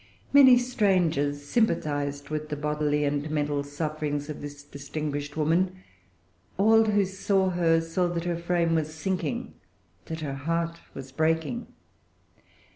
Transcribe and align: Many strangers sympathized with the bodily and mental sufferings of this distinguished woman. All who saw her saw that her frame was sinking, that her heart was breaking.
Many 0.33 0.57
strangers 0.57 1.43
sympathized 1.45 2.29
with 2.31 2.49
the 2.49 2.55
bodily 2.55 3.03
and 3.05 3.29
mental 3.29 3.63
sufferings 3.63 4.31
of 4.31 4.41
this 4.41 4.63
distinguished 4.63 5.37
woman. 5.37 5.75
All 6.57 6.85
who 6.85 7.05
saw 7.05 7.51
her 7.51 7.79
saw 7.81 8.07
that 8.07 8.23
her 8.23 8.35
frame 8.35 8.73
was 8.73 8.91
sinking, 8.91 9.53
that 10.05 10.21
her 10.21 10.33
heart 10.33 10.79
was 10.95 11.11
breaking. 11.11 11.67